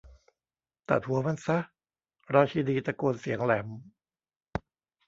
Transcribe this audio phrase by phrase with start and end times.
[0.89, 1.57] ตัดหัวมันซะ!
[2.33, 3.67] ราชินีตะโกนเสียงแหลม